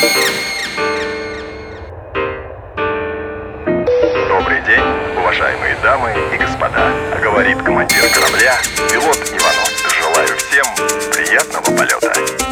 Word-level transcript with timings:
Добрый 0.00 0.20
день, 4.64 4.84
уважаемые 5.16 5.74
дамы 5.82 6.14
и 6.32 6.36
господа. 6.36 6.92
Говорит 7.20 7.60
командир 7.64 8.04
корабля, 8.14 8.60
пилот 8.92 9.16
Иванов. 9.16 9.68
Желаю 9.98 10.36
всем 10.36 10.66
приятного 11.10 11.76
полета. 11.76 12.47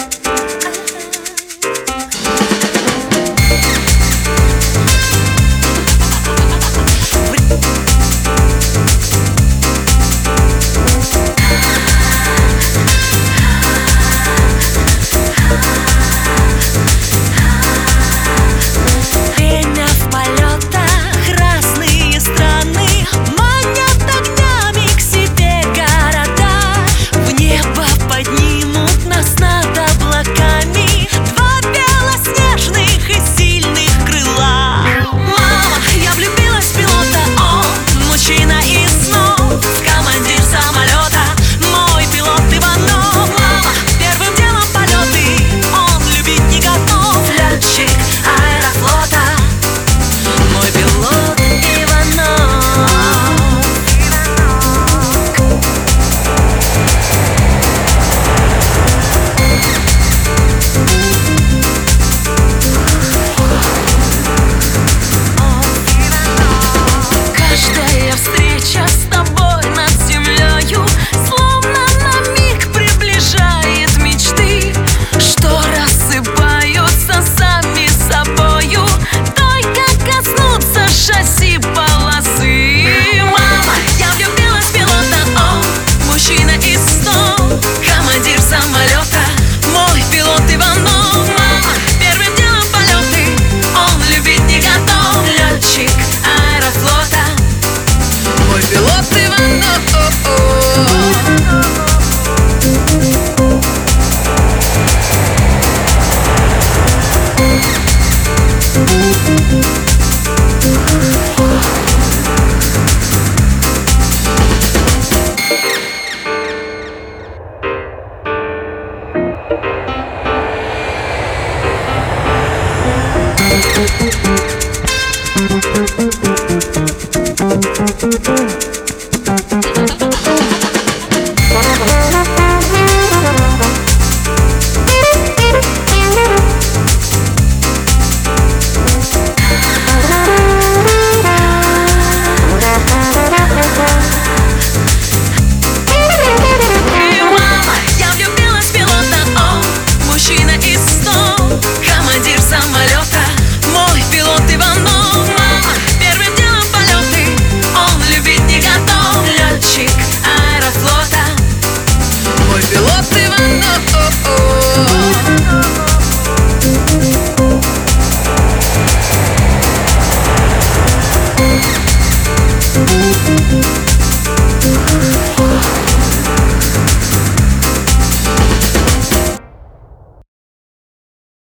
Música 125.38 126.15